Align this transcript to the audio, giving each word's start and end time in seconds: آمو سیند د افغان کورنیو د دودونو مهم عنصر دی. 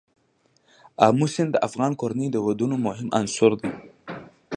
آمو 1.05 1.27
سیند 1.33 1.49
د 1.53 1.57
افغان 1.67 1.91
کورنیو 1.99 2.33
د 2.33 2.37
دودونو 2.45 2.75
مهم 2.87 3.07
عنصر 3.19 3.51
دی. 3.61 3.71